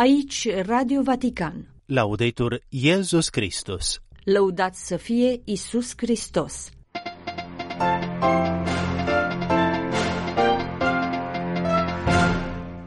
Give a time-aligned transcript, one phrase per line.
[0.00, 1.68] Aici Radio Vatican.
[1.86, 4.00] Laudetur Iesus Christus.
[4.24, 6.70] Lăudați să fie Isus Hristos.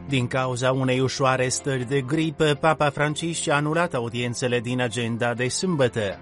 [0.08, 5.48] Din cauza unei ușoare stări de gripă, Papa Francis a anulat audiențele din agenda de
[5.48, 6.18] sâmbătă.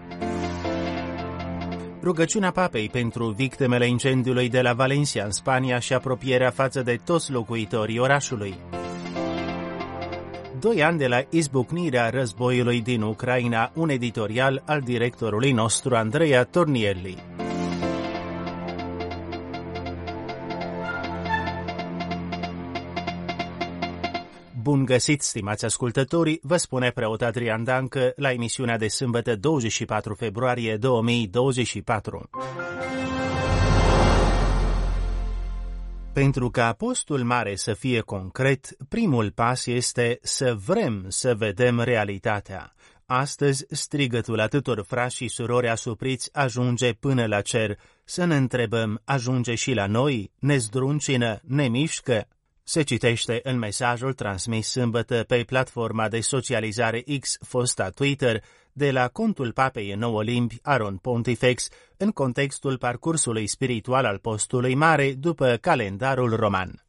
[2.02, 7.32] Rugăciunea papei pentru victimele incendiului de la Valencia în Spania și apropierea față de toți
[7.32, 8.54] locuitorii orașului.
[10.60, 17.16] Doi ani de la izbucnirea războiului din Ucraina, un editorial al directorului nostru Andreea Tornielli.
[24.62, 30.76] Bun găsit, stimați ascultători, vă spune preot Adrian Dancă la emisiunea de sâmbătă 24 februarie
[30.76, 32.30] 2024.
[36.12, 42.74] Pentru ca postul mare să fie concret, primul pas este să vrem să vedem realitatea.
[43.06, 47.78] Astăzi, strigătul atâtor frați și surori asupriți ajunge până la cer.
[48.04, 50.32] Să ne întrebăm, ajunge și la noi?
[50.38, 51.40] Ne zdruncină?
[51.44, 52.28] Ne mișcă?
[52.62, 59.08] Se citește în mesajul transmis sâmbătă pe platforma de socializare X, fosta Twitter, de la
[59.08, 65.58] contul papei în nouă limbi, Aron Pontifex, în contextul parcursului spiritual al postului mare după
[65.60, 66.84] calendarul roman.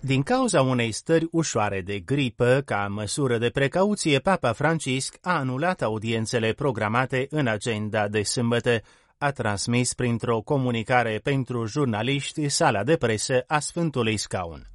[0.00, 5.82] Din cauza unei stări ușoare de gripă, ca măsură de precauție, Papa Francisc a anulat
[5.82, 8.80] audiențele programate în agenda de sâmbătă,
[9.18, 14.66] a transmis printr-o comunicare pentru jurnaliști sala de presă a Sfântului Scaun.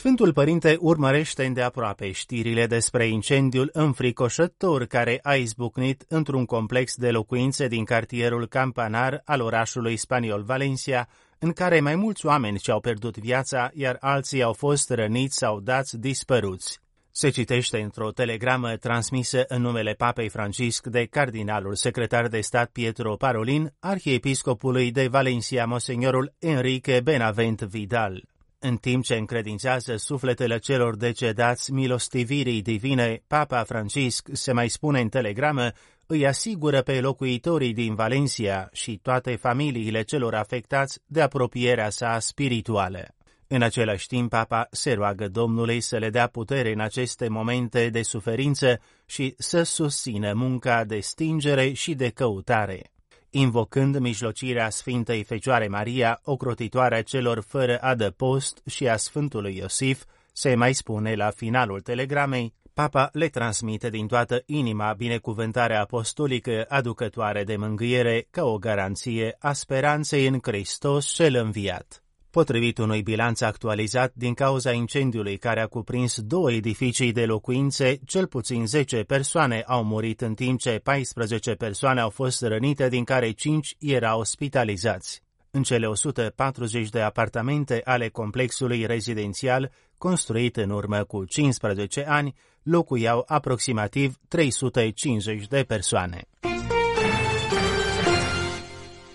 [0.00, 7.68] Sfântul Părinte urmărește îndeaproape știrile despre incendiul înfricoșător care a izbucnit într-un complex de locuințe
[7.68, 13.70] din cartierul Campanar al orașului spaniol Valencia, în care mai mulți oameni și-au pierdut viața,
[13.74, 16.80] iar alții au fost răniți sau dați dispăruți.
[17.10, 23.16] Se citește într-o telegramă transmisă în numele Papei Francisc de cardinalul secretar de stat Pietro
[23.16, 28.29] Parolin, arhiepiscopului de Valencia, Monsignorul Enrique Benavent Vidal.
[28.62, 35.08] În timp ce încredințează sufletele celor decedați milostivirii divine, Papa Francisc, se mai spune în
[35.08, 35.70] telegramă,
[36.06, 43.14] îi asigură pe locuitorii din Valencia și toate familiile celor afectați de apropierea sa spirituală.
[43.46, 48.02] În același timp, Papa se roagă Domnului să le dea putere în aceste momente de
[48.02, 52.90] suferință și să susțină munca de stingere și de căutare.
[53.32, 60.72] Invocând mijlocirea Sfintei Fecioare Maria, ocrotitoarea celor fără adăpost și a Sfântului Iosif, se mai
[60.72, 68.26] spune la finalul telegramei, Papa le transmite din toată inima binecuvântarea apostolică aducătoare de mângâiere
[68.30, 72.02] ca o garanție a speranței în Hristos cel înviat.
[72.30, 78.26] Potrivit unui bilanț actualizat din cauza incendiului care a cuprins două edificii de locuințe, cel
[78.26, 83.30] puțin 10 persoane au murit în timp ce 14 persoane au fost rănite, din care
[83.30, 85.22] 5 erau ospitalizați.
[85.50, 93.24] În cele 140 de apartamente ale complexului rezidențial, construit în urmă cu 15 ani, locuiau
[93.26, 96.28] aproximativ 350 de persoane.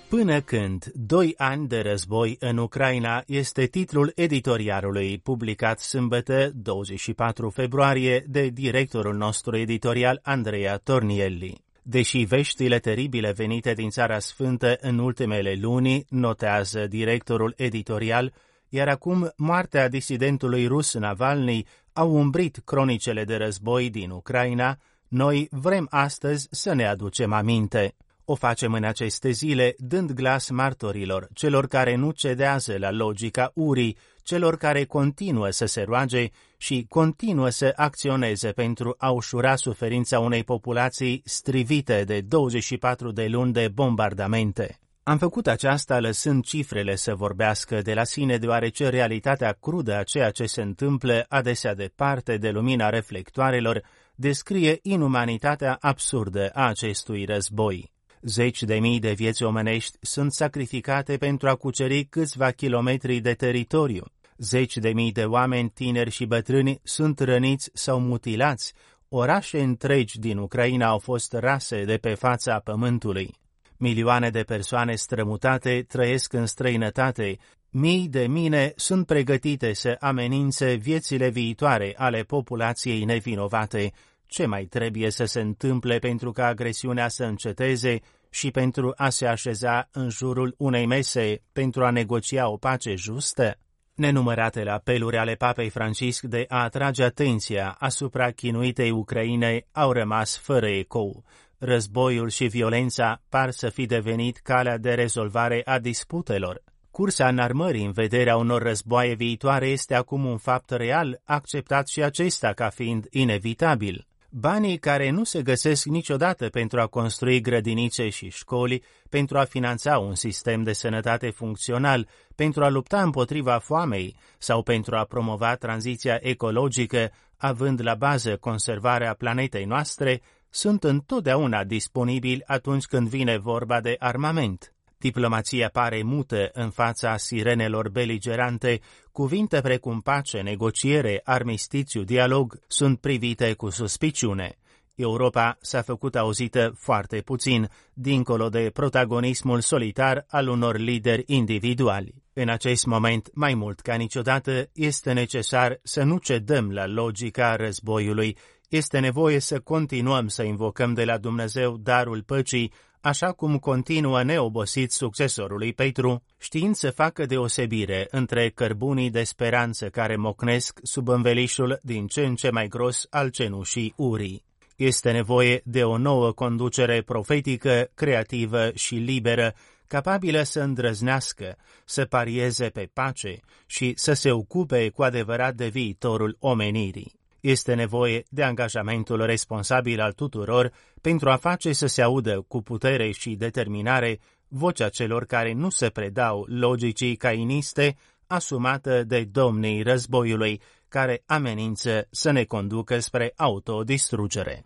[0.09, 8.23] Până când doi ani de război în Ucraina este titlul editorialului publicat sâmbătă 24 februarie
[8.27, 11.63] de directorul nostru editorial Andreea Tornielli.
[11.81, 18.33] Deși veștile teribile venite din Țara Sfântă în ultimele luni, notează directorul editorial,
[18.69, 24.77] iar acum moartea disidentului rus Navalny au umbrit cronicele de război din Ucraina,
[25.07, 27.95] noi vrem astăzi să ne aducem aminte.
[28.27, 33.97] O facem în aceste zile dând glas martorilor, celor care nu cedează la logica urii,
[34.23, 36.27] celor care continuă să se roage
[36.57, 43.53] și continuă să acționeze pentru a ușura suferința unei populații strivite de 24 de luni
[43.53, 44.79] de bombardamente.
[45.03, 50.31] Am făcut aceasta lăsând cifrele să vorbească de la sine, deoarece realitatea crudă a ceea
[50.31, 53.83] ce se întâmplă adesea departe de lumina reflectoarelor
[54.15, 57.93] descrie inumanitatea absurdă a acestui război.
[58.27, 64.03] Zeci de mii de vieți omenești sunt sacrificate pentru a cuceri câțiva kilometri de teritoriu.
[64.37, 68.73] Zeci de mii de oameni tineri și bătrâni sunt răniți sau mutilați.
[69.09, 73.33] Orașe întregi din Ucraina au fost rase de pe fața pământului.
[73.77, 77.37] Milioane de persoane strămutate trăiesc în străinătate.
[77.69, 83.91] Mii de mine sunt pregătite să amenințe viețile viitoare ale populației nevinovate,
[84.27, 87.99] ce mai trebuie să se întâmple pentru ca agresiunea să înceteze
[88.35, 93.57] și pentru a se așeza în jurul unei mese pentru a negocia o pace justă?
[93.93, 100.67] Nenumăratele apeluri ale Papei Francisc de a atrage atenția asupra chinuitei Ucrainei au rămas fără
[100.67, 101.23] ecou.
[101.57, 106.63] Războiul și violența par să fi devenit calea de rezolvare a disputelor.
[106.91, 112.53] Cursa înarmării în vederea unor războaie viitoare este acum un fapt real, acceptat și acesta
[112.53, 114.07] ca fiind inevitabil.
[114.37, 119.97] Banii care nu se găsesc niciodată pentru a construi grădinițe și școli, pentru a finanța
[119.97, 126.17] un sistem de sănătate funcțional, pentru a lupta împotriva foamei sau pentru a promova tranziția
[126.21, 133.95] ecologică, având la bază conservarea planetei noastre, sunt întotdeauna disponibili atunci când vine vorba de
[133.99, 134.74] armament.
[135.05, 138.79] Diplomația pare mută în fața sirenelor beligerante,
[139.11, 144.57] cuvinte precum pace, negociere, armistițiu, dialog sunt privite cu suspiciune.
[144.95, 152.23] Europa s-a făcut auzită foarte puțin, dincolo de protagonismul solitar al unor lideri individuali.
[152.33, 158.37] În acest moment, mai mult ca niciodată, este necesar să nu cedăm la logica războiului.
[158.69, 162.71] Este nevoie să continuăm să invocăm de la Dumnezeu darul păcii,
[163.05, 170.15] așa cum continuă neobosit succesorului Petru, știind să facă deosebire între cărbunii de speranță care
[170.15, 174.43] mocnesc sub învelișul din ce în ce mai gros al cenușii urii.
[174.75, 179.53] Este nevoie de o nouă conducere profetică, creativă și liberă,
[179.87, 186.37] capabilă să îndrăznească, să parieze pe pace și să se ocupe cu adevărat de viitorul
[186.39, 187.23] omenirii.
[187.45, 190.71] Este nevoie de angajamentul responsabil al tuturor
[191.01, 195.89] pentru a face să se audă cu putere și determinare vocea celor care nu se
[195.89, 197.95] predau logicii cainiste
[198.27, 204.65] asumată de domnii războiului, care amenință să ne conducă spre autodistrugere.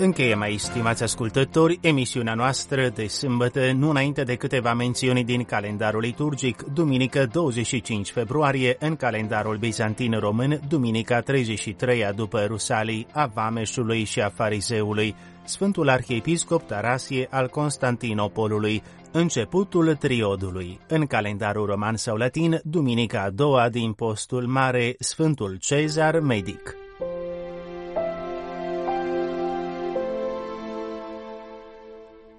[0.00, 6.00] Încheiem aici, stimați ascultători, emisiunea noastră de sâmbătă, nu înainte de câteva mențiuni din calendarul
[6.00, 14.20] liturgic, duminică 25 februarie, în calendarul bizantin român, duminica 33-a după Rusalii, a Vameșului și
[14.20, 15.14] a Farizeului,
[15.44, 20.80] Sfântul Arhiepiscop Tarasie al Constantinopolului, începutul triodului.
[20.88, 26.76] În calendarul roman sau latin, duminica a doua din postul mare, Sfântul Cezar Medic.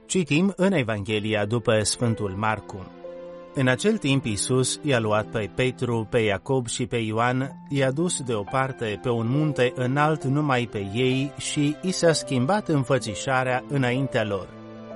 [0.10, 2.92] Citim în Evanghelia după Sfântul Marcu.
[3.54, 8.22] În acel timp Iisus i-a luat pe Petru, pe Iacob și pe Ioan, i-a dus
[8.22, 14.48] deoparte pe un munte înalt numai pe ei și i s-a schimbat înfățișarea înaintea lor.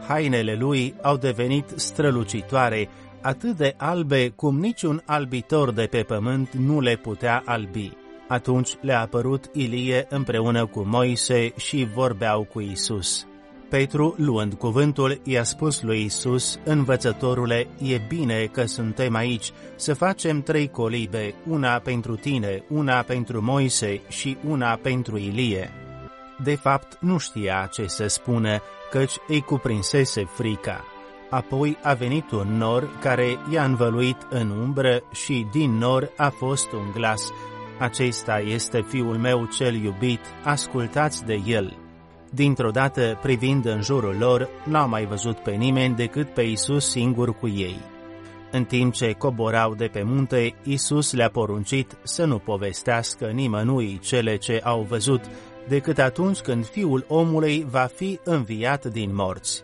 [0.08, 2.90] Hainele lui au devenit strălucitoare,
[3.22, 7.92] atât de albe cum niciun albitor de pe pământ nu le putea albi.
[8.28, 13.28] Atunci le-a apărut Ilie împreună cu Moise și vorbeau cu Isus.
[13.74, 20.42] Petru, luând cuvântul, i-a spus lui Isus, învățătorule, e bine că suntem aici, să facem
[20.42, 25.72] trei colibe, una pentru tine, una pentru Moise și una pentru Ilie.
[26.44, 30.84] De fapt, nu știa ce să spună, căci îi cuprinsese frica.
[31.30, 36.72] Apoi a venit un nor care i-a învăluit în umbră și din nor a fost
[36.72, 37.32] un glas.
[37.80, 41.83] Acesta este fiul meu cel iubit, ascultați de el.
[42.36, 47.40] Dintr-o dată, privind în jurul lor, n-au mai văzut pe nimeni decât pe Isus singur
[47.40, 47.80] cu ei.
[48.52, 54.36] În timp ce coborau de pe munte, Isus le-a poruncit să nu povestească nimănui cele
[54.36, 55.22] ce au văzut,
[55.68, 59.64] decât atunci când Fiul omului va fi înviat din morți.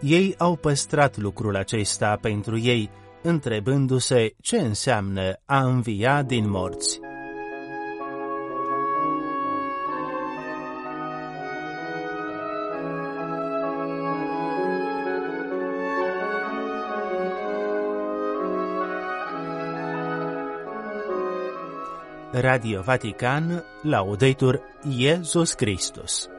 [0.00, 2.90] Ei au păstrat lucrul acesta pentru ei,
[3.22, 7.09] întrebându-se ce înseamnă a învia din morți.
[22.32, 26.30] Radio Vatican, Laudetur Jesus Christus.